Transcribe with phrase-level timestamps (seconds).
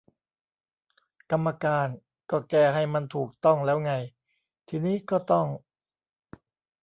[1.31, 1.87] กรรมการ:
[2.31, 3.93] ก็แก้ให้มันถูกต้องแล้วไง
[4.67, 5.45] ทีนี้ก็ต้อง